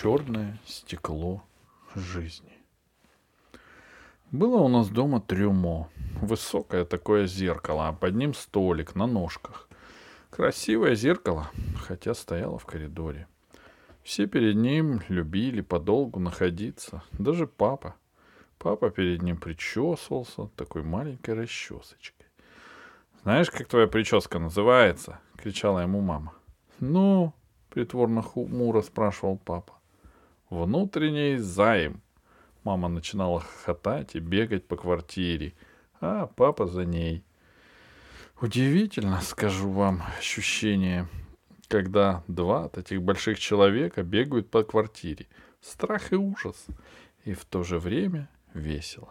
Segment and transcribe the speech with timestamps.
[0.00, 1.42] черное стекло
[1.94, 2.56] жизни.
[4.30, 5.90] Было у нас дома трюмо.
[6.22, 9.68] Высокое такое зеркало, а под ним столик на ножках.
[10.30, 11.50] Красивое зеркало,
[11.86, 13.26] хотя стояло в коридоре.
[14.02, 17.02] Все перед ним любили подолгу находиться.
[17.12, 17.94] Даже папа.
[18.56, 22.26] Папа перед ним причесывался такой маленькой расчесочкой.
[23.22, 26.32] «Знаешь, как твоя прическа называется?»— кричала ему мама.
[26.78, 27.34] «Ну?»—
[27.68, 29.79] притворно хмуро спрашивал папа.
[30.50, 32.02] «Внутренний займ»,
[32.62, 35.54] Мама начинала хохотать и бегать по квартире,
[36.00, 37.24] а папа за ней.
[38.40, 41.08] Удивительно, скажу вам, ощущение,
[41.68, 45.26] когда два таких больших человека бегают по квартире.
[45.62, 46.66] Страх и ужас.
[47.24, 49.10] И в то же время весело.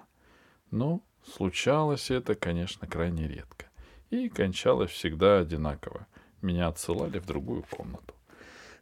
[0.70, 1.02] Но
[1.36, 3.66] случалось это, конечно, крайне редко.
[4.12, 6.06] И кончалось всегда одинаково.
[6.42, 8.14] Меня отсылали в другую комнату.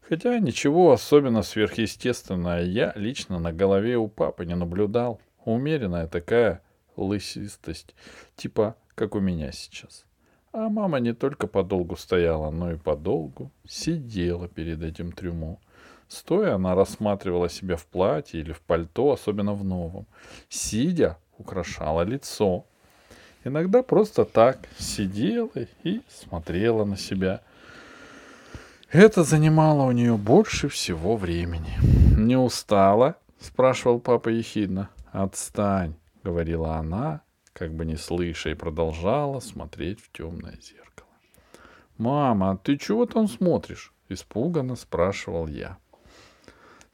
[0.08, 5.20] Хотя ничего особенно сверхъестественного я лично на голове у папы не наблюдал.
[5.44, 6.62] Умеренная такая
[6.96, 7.94] лысистость,
[8.36, 10.06] типа как у меня сейчас.
[10.54, 15.60] А мама не только подолгу стояла, но и подолгу сидела перед этим трюмо.
[16.08, 20.08] Стоя, она рассматривала себя в платье или в пальто, особенно в новом.
[20.48, 22.66] Сидя, украшала лицо.
[23.44, 25.52] Иногда просто так сидела
[25.84, 27.42] и смотрела на себя–
[28.90, 31.78] это занимало у нее больше всего времени.
[32.18, 34.90] «Не устала?»— спрашивал папа ехидно.
[35.12, 37.22] «Отстань»,— говорила она,
[37.54, 41.10] как бы не слыша, и продолжала смотреть в темное зеркало.
[41.98, 45.78] «Мама, а ты чего там смотришь?»— испуганно спрашивал я.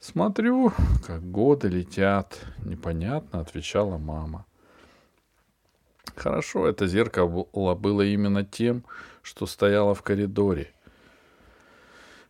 [0.00, 0.72] «Смотрю,
[1.06, 4.46] как годы летят»,— непонятно отвечала мама.
[6.16, 8.84] Хорошо, это зеркало было именно тем,
[9.22, 10.72] что стояло в коридоре.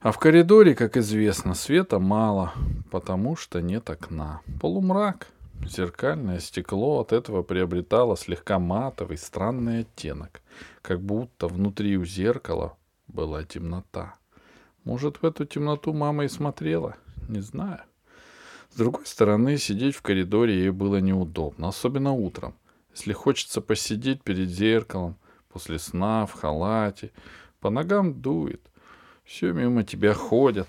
[0.05, 2.53] А в коридоре, как известно, света мало,
[2.91, 4.43] потому что нет окна.
[4.61, 5.29] Полумрак,
[5.67, 10.43] зеркальное стекло от этого приобретало слегка матовый, странный оттенок,
[10.83, 12.77] как будто внутри у зеркала
[13.09, 14.17] была темнота.
[14.85, 16.97] Может, в эту темноту мама и смотрела?
[17.27, 17.81] Не знаю.
[18.73, 22.55] С другой стороны, сидеть в коридоре ей было неудобно, особенно утром.
[22.95, 25.17] Если хочется посидеть перед зеркалом,
[25.48, 27.11] после сна, в халате,
[27.61, 28.61] по ногам дует.
[29.24, 30.68] Все мимо тебя ходят.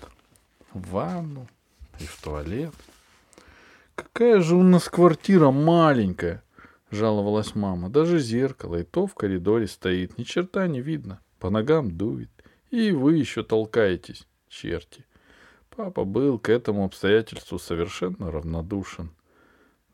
[0.72, 1.46] В ванну
[2.00, 2.74] и в туалет.
[3.94, 6.42] Какая же у нас квартира маленькая,
[6.90, 7.88] жаловалась мама.
[7.88, 10.18] Даже зеркало и то в коридоре стоит.
[10.18, 11.20] Ни черта не видно.
[11.38, 12.30] По ногам дует.
[12.70, 15.04] И вы еще толкаетесь, черти.
[15.70, 19.10] Папа был к этому обстоятельству совершенно равнодушен.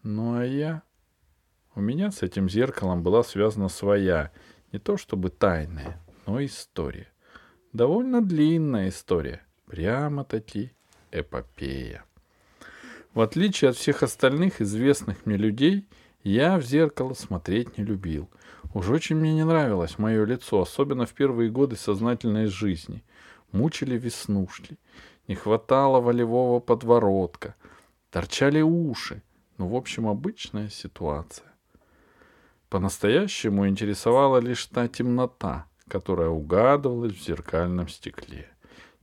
[0.02, 0.82] Ну а я...
[1.74, 4.30] У меня с этим зеркалом была связана своя,
[4.72, 7.08] не то чтобы тайная, но история.
[7.72, 9.40] Довольно длинная история.
[9.64, 10.72] Прямо-таки
[11.10, 12.04] эпопея.
[13.14, 15.86] В отличие от всех остальных известных мне людей,
[16.22, 18.28] я в зеркало смотреть не любил.
[18.74, 23.02] Уж очень мне не нравилось мое лицо, особенно в первые годы сознательной жизни.
[23.52, 24.78] Мучили веснушки,
[25.26, 27.54] не хватало волевого подворотка,
[28.10, 29.22] торчали уши.
[29.56, 31.50] Ну, в общем, обычная ситуация.
[32.68, 38.48] По-настоящему интересовала лишь та темнота— которая угадывалась в зеркальном стекле.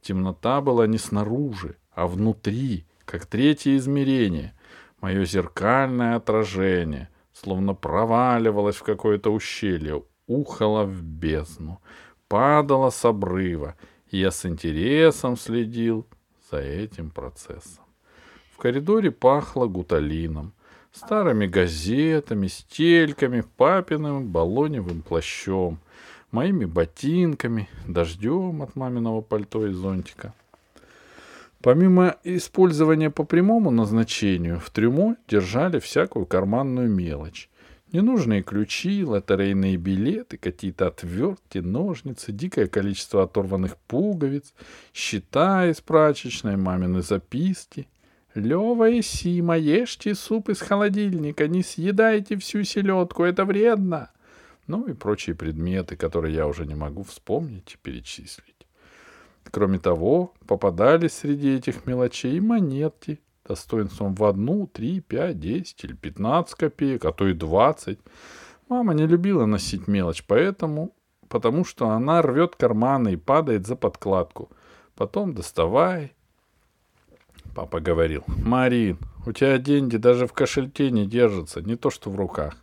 [0.01, 4.55] Темнота была не снаружи, а внутри, как третье измерение.
[4.99, 11.79] Мое зеркальное отражение словно проваливалось в какое-то ущелье, ухало в бездну,
[12.27, 13.75] падало с обрыва,
[14.09, 16.07] и я с интересом следил
[16.49, 17.83] за этим процессом.
[18.51, 20.53] В коридоре пахло гуталином,
[20.91, 25.77] старыми газетами, стельками, папиным баллоневым плащом—
[26.31, 30.33] моими ботинками, дождем от маминого пальто и зонтика.
[31.61, 37.49] Помимо использования по прямому назначению, в трюмо держали всякую карманную мелочь.
[37.91, 44.53] Ненужные ключи, лотерейные билеты, какие-то отвертки, ножницы, дикое количество оторванных пуговиц,
[44.93, 47.87] счета из прачечной, мамины записки.
[48.35, 54.11] «Лева и Сима, ешьте суп из холодильника, не съедайте всю селедку, это вредно!»
[54.69, 58.67] Ну и прочие предметы, которые я уже не могу вспомнить и перечислить.
[59.51, 65.93] Кроме того, попадались среди этих мелочей и монетки достоинством в одну, три, пять, десять или
[65.93, 67.97] пятнадцать копеек, а то и двадцать.
[68.67, 70.93] Мама не любила носить мелочь, поэтому,
[71.27, 74.51] потому что она рвет карманы и падает за подкладку.
[74.95, 76.13] Потом доставай.
[77.55, 82.15] Папа говорил, Марин, у тебя деньги даже в кошельке не держатся, не то что в
[82.15, 82.55] руках.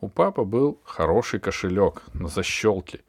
[0.00, 3.00] У папы был хороший кошелек на защелке.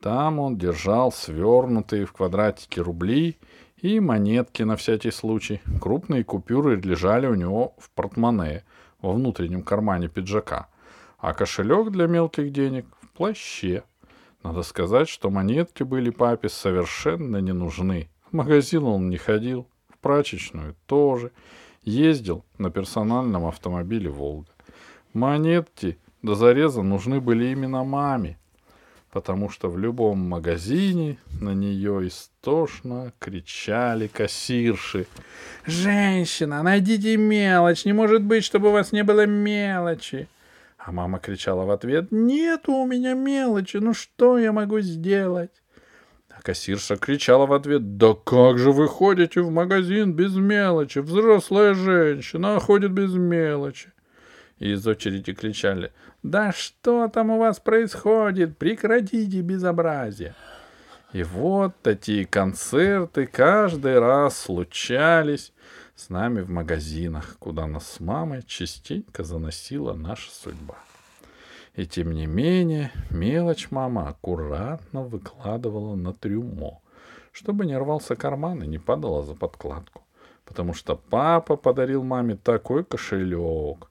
[0.00, 3.38] Там он держал свернутые в квадратики рубли
[3.76, 5.60] И монетки на всякий случай.
[5.80, 8.64] Крупные купюры лежали у него в портмоне,
[9.02, 10.68] во внутреннем кармане пиджака.
[11.18, 13.84] А кошелек для мелких денег в плаще.
[14.42, 18.08] Надо сказать, что монетки были папе совершенно не нужны.
[18.30, 21.32] В магазин он не ходил, в прачечную тоже.
[21.82, 24.48] Ездил на персональном автомобиле «Волга».
[25.12, 28.38] Монетки до зареза нужны были именно маме,
[29.10, 35.06] потому что в любом магазине на нее истошно кричали кассирши.
[35.66, 37.84] «Женщина, найдите мелочь!
[37.84, 40.26] Не может быть, чтобы у вас не было мелочи!»
[40.78, 45.50] А мама кричала в ответ, «Нету у меня мелочи, ну что я могу сделать?»
[46.30, 51.00] А кассирша кричала в ответ, «Да как же вы ходите в магазин без мелочи?
[51.00, 53.93] Взрослая женщина ходит без мелочи!»
[54.64, 58.56] И из очереди кричали, «Да что там у вас происходит?
[58.56, 60.34] Прекратите безобразие!»
[61.12, 65.52] И вот такие концерты каждый раз случались
[65.94, 70.78] с нами в магазинах, куда нас с мамой частенько заносила наша судьба.
[71.74, 76.80] И тем не менее, мелочь мама аккуратно выкладывала на трюмо,
[77.32, 80.04] чтобы не рвался карман и не падала за подкладку.
[80.46, 83.90] Потому что папа подарил маме такой кошелек,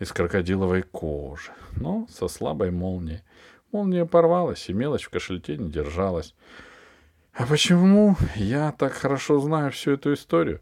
[0.00, 3.20] из крокодиловой кожи, но со слабой молнией.
[3.70, 6.34] Молния порвалась, и мелочь в кошельке не держалась.
[7.32, 10.60] А почему я так хорошо знаю всю эту историю?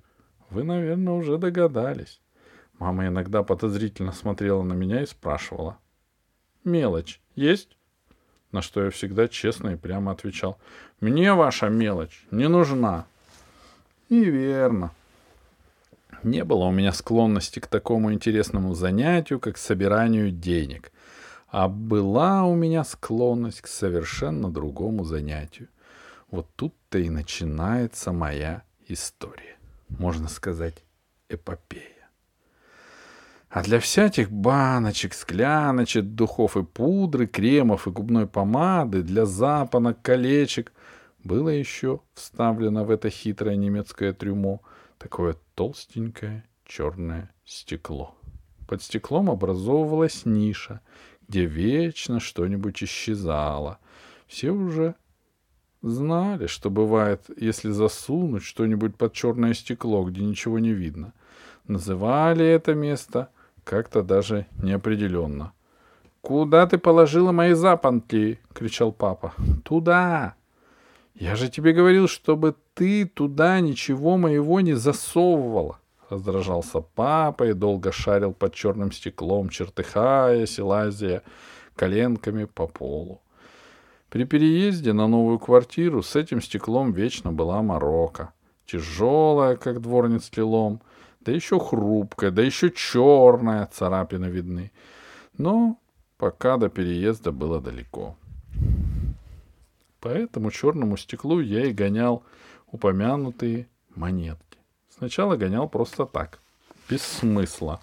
[0.51, 2.21] Вы, наверное, уже догадались.
[2.79, 5.79] Мама иногда подозрительно смотрела на меня и спрашивала.
[6.65, 7.77] «Мелочь есть?»
[8.53, 10.59] На что я всегда честно и прямо отвечал.
[11.01, 13.07] «Мне ваша мелочь не нужна».
[14.09, 14.93] И верно.
[16.23, 20.93] Не было у меня склонности к такому интересному занятию, как собиранию денег.
[21.49, 25.69] А была у меня склонность к совершенно другому занятию.
[26.31, 29.57] Вот тут-то и начинается моя история.
[29.89, 30.85] Можно сказать,
[31.29, 31.83] эпопея.
[33.49, 40.73] А для всяких баночек, скляночек, духов и пудры, кремов и губной помады, для запонок, колечек
[41.25, 44.61] было еще вставлено в это хитрое немецкое трюмо—
[44.99, 48.15] такое толстенькое черное стекло.
[48.67, 50.81] Под стеклом образовывалась ниша,
[51.27, 53.79] где вечно что-нибудь исчезало.
[54.27, 54.95] Все уже
[55.81, 61.15] знали, что бывает, если засунуть что-нибудь под черное стекло, где ничего не видно.
[61.67, 63.31] Называли это место
[63.65, 65.53] как-то даже неопределенно.
[66.21, 69.35] «Куда ты положила мои запонки?»— кричал папа.
[69.65, 70.38] «Туда!»
[71.19, 75.81] «Я же тебе говорил, чтобы ты туда ничего моего не засовывала!»
[76.11, 81.23] Раздражался папа и долго шарил под черным стеклом, чертыхаясь и лазя
[81.75, 83.21] коленками по полу.
[84.11, 88.33] При переезде на новую квартиру с этим стеклом вечно была морока.
[88.65, 90.81] Тяжелая, как дворниц лилом,
[91.21, 94.71] да еще хрупкая, да еще черная, царапины видны.
[95.37, 95.79] Но
[96.17, 98.17] пока до переезда было далеко.
[100.01, 102.23] По этому черному стеклу я и гонял
[102.67, 104.59] упомянутые монетки.
[104.89, 106.39] Сначала гонял просто так,
[106.89, 107.81] без смысла.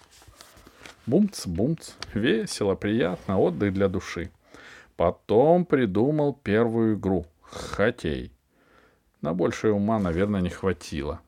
[1.05, 4.31] Бумц-бумц, весело, приятно, отдых для души.
[4.95, 8.31] Потом придумал первую игру— хоккей.
[9.21, 11.21] На большее ума, наверное, не хватило.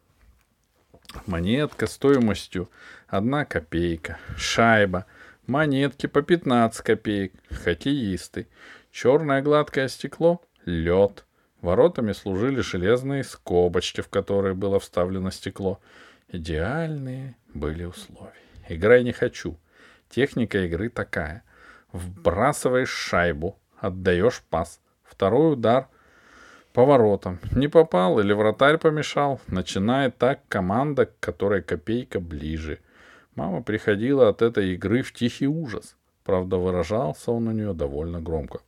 [1.25, 2.69] Монетка стоимостью
[3.07, 5.05] одна копейка, шайба,
[5.47, 8.47] монетки по 15 копеек, хоккеисты,
[8.91, 11.25] черное гладкое стекло лед.
[11.61, 15.79] Воротами служили железные скобочки, в которые было вставлено стекло.
[16.27, 18.33] Идеальные были условия.
[18.69, 19.57] Играй не хочу.
[20.09, 21.43] Техника игры такая.
[21.91, 24.79] Вбрасываешь шайбу, отдаешь пас.
[25.03, 25.87] Второй удар
[26.73, 27.39] по воротам.
[27.53, 29.39] Не попал или вратарь помешал.
[29.47, 32.79] Начинает так команда, к которой копейка ближе.
[33.35, 35.95] Мама приходила от этой игры в тихий ужас.
[36.23, 38.59] Правда, выражался он у нее довольно громко.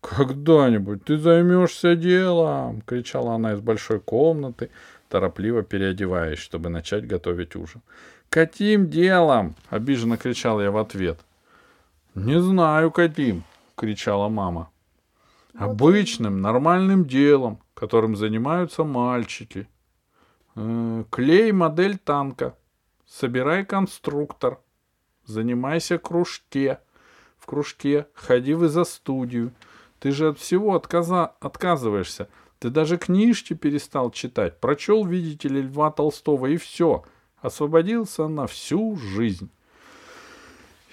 [0.00, 4.70] «Когда-нибудь ты займешься делом!»— кричала она из большой комнаты,
[5.08, 7.82] торопливо переодеваясь, чтобы начать готовить ужин.
[8.30, 11.20] «Каким делом?»— обиженно кричал я в ответ.
[12.14, 13.44] «Не знаю, каким!»—
[13.76, 14.70] кричала мама.
[15.54, 19.68] «Обычным, нормальным делом, которым занимаются мальчики.
[20.54, 22.56] Э, клей модель танка.
[23.06, 24.60] Собирай конструктор.
[25.24, 26.78] Занимайся кружке.
[27.38, 29.52] В кружке ходи вы за студию.
[30.00, 31.32] Ты же от всего отказа...
[31.40, 32.28] отказываешься.
[32.58, 34.58] Ты даже книжки перестал читать.
[34.58, 37.04] Прочел, видите ли, Льва Толстого, и все.
[37.40, 39.50] Освободился на всю жизнь.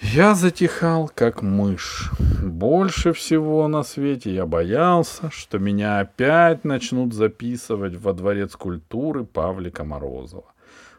[0.00, 2.10] Я затихал, как мышь.
[2.42, 9.84] Больше всего на свете я боялся, что меня опять начнут записывать во дворец культуры Павлика
[9.84, 10.54] Морозова.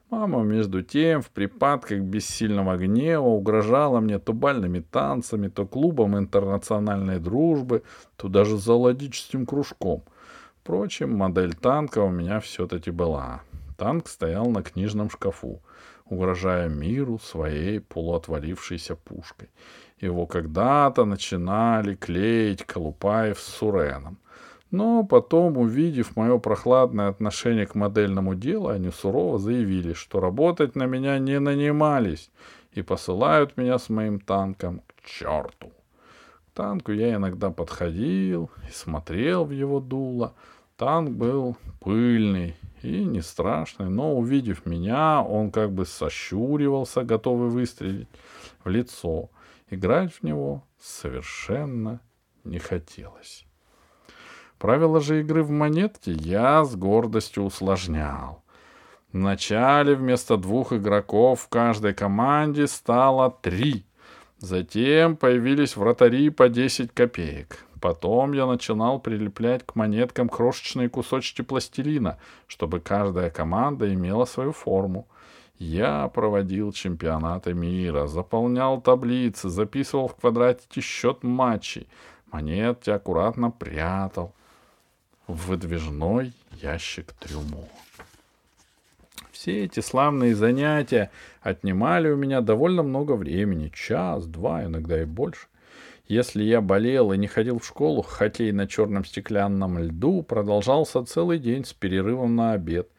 [0.09, 7.19] Мама, между тем, в припадках бессильного гнева угрожала мне то бальными танцами, то клубом интернациональной
[7.19, 7.83] дружбы,
[8.15, 10.03] то даже зоологическим кружком.
[10.61, 13.41] Впрочем, модель танка у меня все-таки была.
[13.77, 15.61] Танк стоял на книжном шкафу
[16.09, 19.49] угрожая миру своей полуотвалившейся пушкой.
[19.99, 24.17] Его когда-то начинали клеить Колупаев с Суреном.
[24.71, 30.85] Но потом, увидев мое прохладное отношение к модельному делу, они сурово заявили, что работать на
[30.85, 32.29] меня не нанимались
[32.73, 35.71] и посылают меня с моим танком к черту.
[36.47, 40.35] К танку я иногда подходил и смотрел в его дуло.
[40.77, 48.07] Танк был пыльный и не страшный, но, увидев меня, он как бы сощуривался, готовый выстрелить
[48.63, 49.31] в лицо.
[49.71, 52.01] Играть в него совершенно
[52.43, 53.48] не хотелось.
[54.59, 58.43] Правила же игры в монетки я с гордостью усложнял.
[59.13, 63.85] Вначале вместо двух игроков в каждой команде стало три.
[64.39, 67.65] Затем появились вратари по 10 копеек.
[67.79, 75.07] Потом я начинал прилеплять к монеткам крошечные кусочки пластилина, чтобы каждая команда имела свою форму.
[75.57, 81.87] Я проводил чемпионаты мира, заполнял таблицы, записывал в квадратике счет матчей,
[82.31, 84.33] монетки аккуратно прятал
[85.29, 87.67] выдвижной ящик трюмо.
[89.31, 95.47] Все эти славные занятия отнимали у меня довольно много времени, час, два, иногда и больше.
[96.07, 101.37] Если я болел и не ходил в школу, хоккей на черном стеклянном льду продолжался целый
[101.37, 102.89] день с перерывом на обед.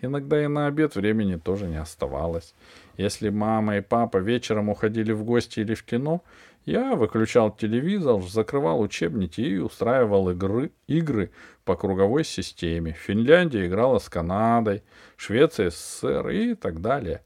[0.00, 2.54] Иногда и на обед времени тоже не оставалось.
[2.98, 6.22] Если мама и папа вечером уходили в гости или в кино,
[6.64, 11.30] я выключал телевизор, закрывал учебники и устраивал игры, игры
[11.64, 12.92] по круговой системе.
[12.92, 14.82] Финляндия играла с Канадой,
[15.16, 17.22] Швеция, СССР и так далее.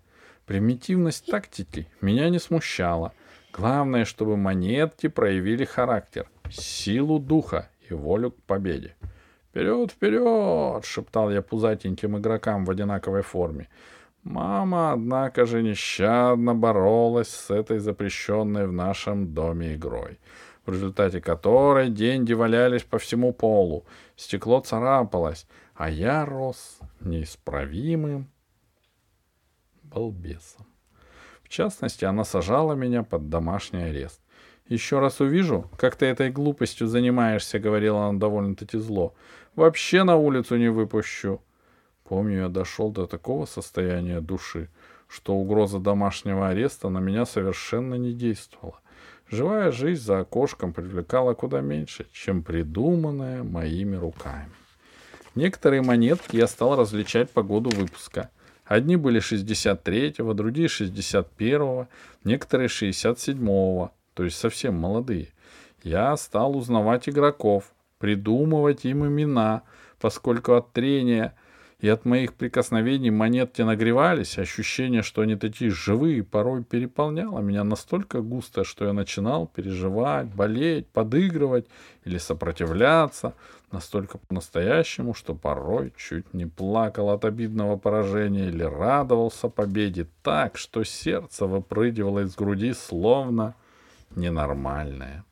[0.47, 3.13] Примитивность тактики меня не смущала—
[3.53, 8.97] Главное, чтобы монетки проявили характер, силу духа и волю к победе.
[9.51, 13.69] «Вперед, вперед!»— шептал я пузатеньким игрокам в одинаковой форме.
[14.23, 20.19] Мама, однако же, нещадно боролась с этой запрещенной в нашем доме игрой,
[20.65, 23.85] в результате которой деньги валялись по всему полу,
[24.17, 28.31] стекло царапалось, а я рос неисправимым
[29.83, 30.67] балбесом
[31.53, 34.21] частности, она сажала меня под домашний арест.
[34.69, 39.15] «Еще раз увижу, как ты этой глупостью занимаешься»,— говорила она довольно-таки зло.
[39.55, 41.43] «Вообще на улицу не выпущу».
[42.13, 44.69] Помню, я дошел до такого состояния души,
[45.09, 48.81] что угроза домашнего ареста на меня совершенно не действовала.
[49.31, 54.51] Живая жизнь за окошком привлекала куда меньше, чем придуманная моими руками.
[55.35, 58.29] Некоторые монетки я стал различать по году выпуска—
[58.67, 61.89] Одни были 63-го, другие 61-го,
[62.25, 65.29] некоторые 67-го, то есть совсем молодые.
[65.83, 69.63] Я стал узнавать игроков, придумывать им имена,
[69.99, 71.35] поскольку от трения
[71.83, 78.21] и от моих прикосновений монетки нагревались, ощущение, что они такие живые, порой переполняло меня настолько
[78.21, 81.67] густо, что я начинал переживать, болеть, подыгрывать
[82.05, 83.35] или сопротивляться,
[83.73, 90.85] настолько по-настоящему, что порой чуть не плакал от обидного поражения или радовался победе так, что
[90.85, 93.57] сердце выпрыгивало из груди словно
[94.15, 95.25] ненормальное.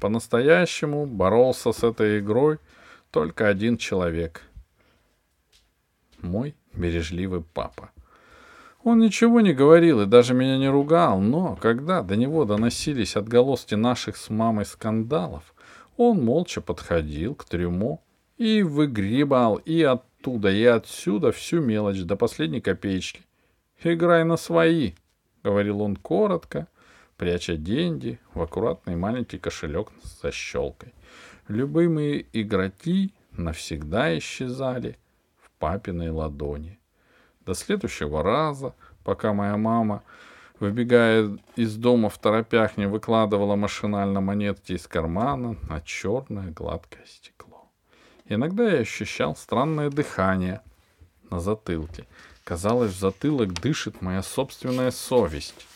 [0.00, 2.58] По-настоящему боролся с этой игрой
[3.10, 4.40] только один человек—
[6.22, 7.90] мой бережливый папа.
[8.84, 13.74] Он ничего не говорил и даже меня не ругал, но когда до него доносились отголоски
[13.74, 15.54] наших с мамой скандалов,
[15.96, 18.00] он молча подходил к трюмо
[18.38, 23.22] и выгребал и оттуда, и отсюда всю мелочь до последней копеечки.
[23.84, 24.92] «Играй на свои»,—
[25.44, 26.66] говорил он коротко,
[27.16, 30.92] пряча деньги в аккуратный маленький кошелек с защелкой.
[31.46, 34.98] Любые игроки навсегда исчезали,
[35.62, 36.80] папиной ладони.
[37.46, 40.02] До следующего раза, пока моя мама,
[40.58, 47.70] выбегая из дома в торопях, не выкладывала машинально монетки из кармана на черное гладкое стекло.
[48.26, 50.62] Иногда я ощущал странное дыхание
[51.30, 52.06] на затылке.
[52.42, 55.68] Казалось, в затылок дышит моя собственная совесть.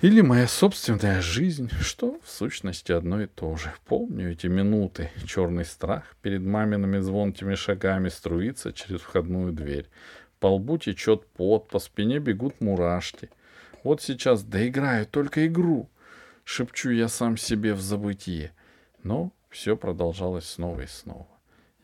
[0.00, 3.74] Или моя собственная жизнь, что в сущности одно и то же.
[3.84, 5.10] Помню эти минуты.
[5.26, 9.90] Черный страх перед мамиными звонкими шагами струится через входную дверь.
[10.38, 13.28] По лбу течет пот, по спине бегут мурашки.
[13.82, 15.90] Вот сейчас доиграю только игру.
[16.44, 18.52] Шепчу я сам себе в забытие.
[19.02, 21.26] Но все продолжалось снова и снова.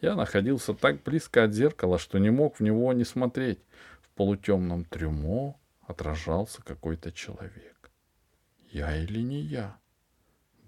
[0.00, 3.58] Я находился так близко от зеркала, что не мог в него не смотреть.
[4.02, 7.73] В полутемном трюмо отражался какой-то человек.
[8.74, 9.78] Я или не я?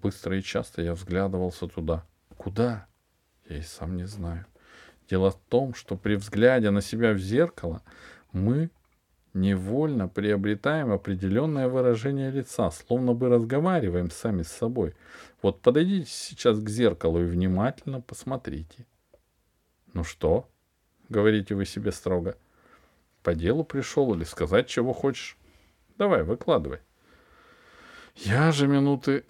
[0.00, 2.06] Быстро и часто я взглядывался туда.
[2.36, 2.86] Куда?
[3.48, 4.46] Я и сам не знаю.
[5.10, 7.82] Дело в том, что при взгляде на себя в зеркало
[8.30, 8.70] мы
[9.34, 14.94] невольно приобретаем определенное выражение лица, словно бы разговариваем сами с собой.
[15.42, 18.86] Вот подойдите сейчас к зеркалу и внимательно посмотрите.
[19.94, 20.48] Ну что?
[21.08, 22.36] Говорите вы себе строго.
[23.24, 25.36] По делу пришел или сказать, чего хочешь?
[25.98, 26.78] Давай, выкладывай.
[28.16, 29.24] Я же минуты...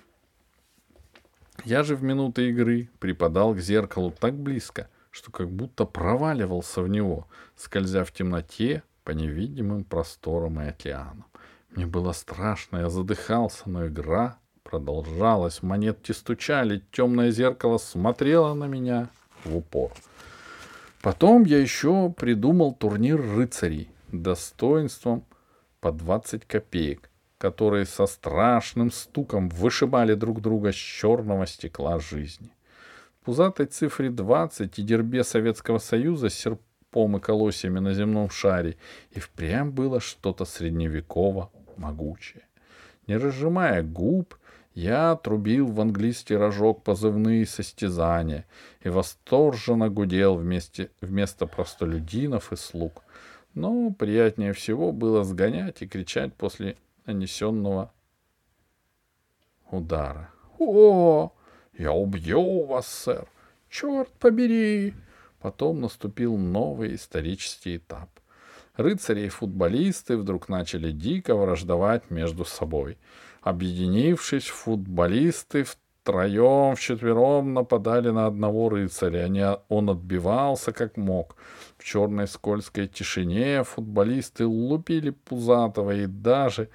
[1.64, 6.88] Я же в минуты игры припадал к зеркалу так близко, что как будто проваливался в
[6.88, 7.26] него,
[7.56, 11.26] скользя в темноте, по невидимым просторам и океанам.
[11.70, 15.62] Мне было страшно, я задыхался, но игра продолжалась.
[15.62, 19.08] Монетки стучали, темное зеркало смотрело на меня
[19.44, 19.92] в упор.
[21.02, 25.24] Потом я еще придумал турнир рыцарей достоинством
[25.80, 32.50] по 20 копеек, которые со страшным стуком вышибали друг друга с черного стекла жизни.
[33.20, 36.60] В пузатой цифре 20 и дербе Советского Союза серп
[36.96, 38.76] серпом и колосьями на земном шаре,
[39.10, 42.42] и впрямь было что-то средневеково могучее.
[43.06, 44.34] Не разжимая губ,
[44.74, 48.44] я трубил в английский рожок позывные состязания
[48.84, 53.02] и восторженно гудел вместе, вместо простолюдинов и слуг.
[53.54, 56.76] Но приятнее всего было сгонять и кричать после
[57.06, 57.92] нанесенного
[59.70, 60.30] удара.
[60.58, 61.32] «О,
[61.76, 63.28] я убью вас, сэр!
[63.68, 64.94] Черт побери!
[65.40, 68.08] Потом наступил новый исторический этап.
[68.76, 72.98] Рыцари и футболисты вдруг начали дико враждовать между собой.
[73.42, 75.64] Объединившись, футболисты
[76.06, 79.24] втроем, вчетвером нападали на одного рыцаря.
[79.24, 81.36] Они, он отбивался как мог.
[81.76, 86.68] В черной скользкой тишине футболисты лупили Пузатого и даже,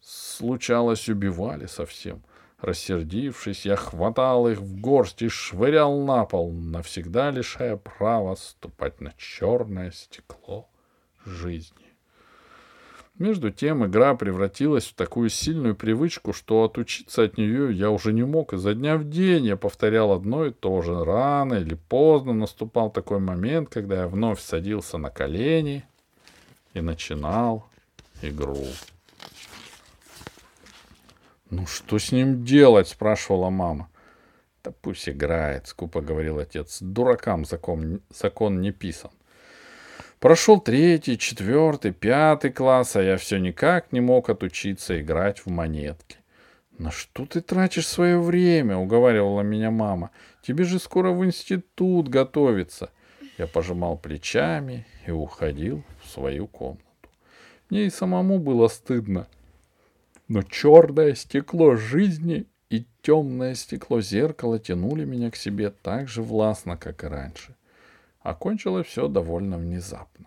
[0.00, 2.22] случалось, убивали совсем.
[2.62, 9.12] Рассердившись, я хватал их в горсть и швырял на пол, навсегда лишая права ступать на
[9.18, 10.70] черное стекло
[11.26, 11.91] жизни.
[13.18, 18.24] Между тем игра превратилась в такую сильную привычку, что отучиться от нее я уже не
[18.24, 18.54] мог.
[18.54, 21.04] Изо дня в день я повторял одно и то же.
[21.04, 25.84] Рано или поздно наступал такой момент, когда я вновь садился на колени
[26.72, 27.68] и начинал
[28.22, 28.66] игру.
[31.50, 33.90] «Ну что с ним делать?»— спрашивала мама.
[34.64, 36.78] «Да пусть играет»,— скупо говорил отец.
[36.80, 39.10] «Дуракам закон, закон не писан».
[40.22, 46.16] Прошел третий, четвертый, пятый класс, а я все никак не мог отучиться играть в монетки.
[46.78, 50.12] «На что ты тратишь свое время?»— уговаривала меня мама.
[50.40, 52.90] «Тебе же скоро в институт готовиться».
[53.36, 56.86] Я пожимал плечами и уходил в свою комнату.
[57.68, 59.26] Мне и самому было стыдно—
[60.28, 66.78] но черное стекло жизни и темное стекло зеркала тянули меня к себе так же властно,
[66.78, 67.54] как и раньше.
[68.22, 70.26] Окончилось все довольно внезапно.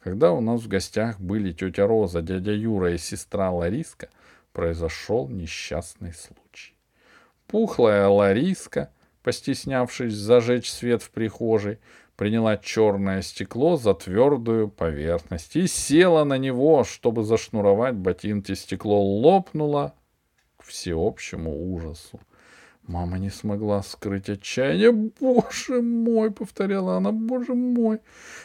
[0.00, 4.10] Когда у нас в гостях были тетя Роза, дядя Юра и сестра Лариска,
[4.52, 6.74] произошел несчастный случай.
[7.46, 11.78] Пухлая Лариска, постеснявшись зажечь свет в прихожей,
[12.16, 18.52] приняла черное стекло за твердую поверхность и села на него, чтобы зашнуровать ботинки.
[18.54, 19.94] Стекло лопнуло
[20.58, 22.20] к всеобщему ужасу.
[22.86, 24.92] Мама не смогла скрыть отчаяние.
[24.92, 27.12] «Боже мой!»— повторяла она.
[27.12, 28.00] «Боже мой!»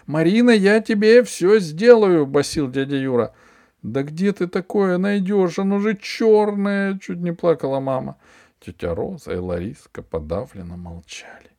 [0.05, 3.33] «Марина, я тебе все сделаю!»— басил дядя Юра.
[3.81, 5.59] «Да где ты такое найдешь?
[5.59, 8.17] Оно же черное!»— чуть не плакала мама.
[8.59, 11.51] Тетя Роза и Лариска подавленно молчали.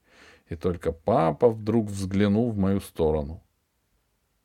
[0.49, 3.43] И только папа вдруг взглянул в мою сторону.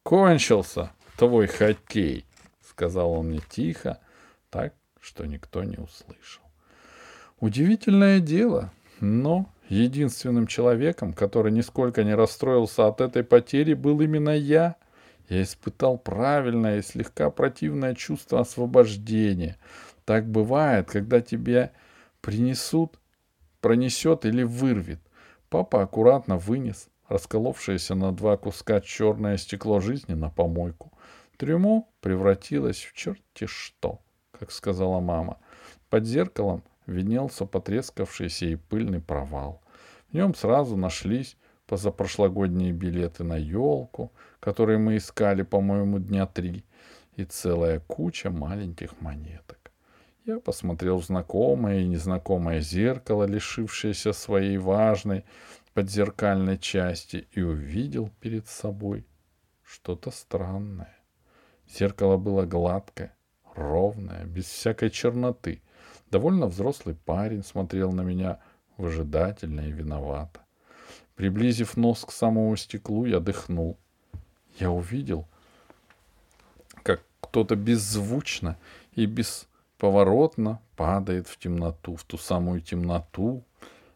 [0.03, 2.25] «Кончился твой хоккей!»—
[2.61, 3.99] сказал он мне тихо,
[4.49, 6.44] так, что никто не услышал.
[7.39, 8.71] Удивительное дело,
[9.01, 14.75] но единственным человеком, который нисколько не расстроился от этой потери, был именно я.
[15.27, 19.57] Я испытал правильное и слегка противное чувство освобождения.
[20.05, 21.71] Так бывает, когда тебе
[22.21, 22.99] принесут,
[23.59, 24.99] пронесет или вырвет.
[25.49, 30.91] Папа аккуратно вынес расколовшееся на два куска черное стекло жизни на помойку.
[31.37, 33.99] Трюмо превратилось в черти что,
[34.31, 35.37] как сказала мама.
[35.89, 39.61] Под зеркалом виднелся потрескавшийся и пыльный провал.
[40.09, 46.63] В нем сразу нашлись позапрошлогодние билеты на елку, которые мы искали, по-моему, дня три.
[47.15, 49.71] и целая куча маленьких монеток.
[50.25, 55.23] Я посмотрел в знакомое и незнакомое зеркало, лишившееся своей важной
[55.73, 59.05] подзеркальной части, и увидел перед собой
[59.63, 60.97] что-то странное.
[61.67, 63.15] Зеркало было гладкое,
[63.53, 65.61] ровное, без всякой черноты.
[66.15, 68.39] Довольно взрослый парень смотрел на меня
[68.77, 70.39] выжидательно и виновато.
[71.15, 73.77] Приблизив нос к самому стеклу, я дыхнул.
[74.57, 75.27] Я увидел,
[76.83, 78.57] как кто-то беззвучно
[78.93, 83.43] и бесповоротно падает в темноту, в ту самую темноту,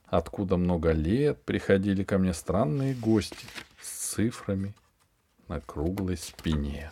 [0.05, 3.45] откуда много лет приходили ко мне странные гости
[3.81, 4.73] с цифрами
[5.47, 6.91] на круглой спине.